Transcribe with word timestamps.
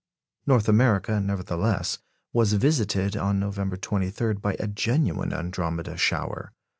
North 0.47 0.67
America, 0.67 1.19
nevertheless, 1.19 1.99
was 2.33 2.53
visited 2.53 3.15
on 3.15 3.39
November 3.39 3.77
23 3.77 4.33
by 4.33 4.55
a 4.57 4.65
genuine 4.67 5.31
Andromede 5.31 5.95
shower. 5.99 6.53